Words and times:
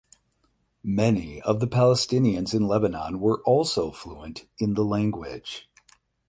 Many 0.83 1.43
of 1.43 1.59
the 1.59 1.67
Palestinians 1.67 2.55
in 2.55 2.67
Lebanon 2.67 3.19
were 3.19 3.39
also 3.43 3.91
fluent 3.91 4.47
in 4.57 4.73
the 4.73 4.83
language. 4.83 5.69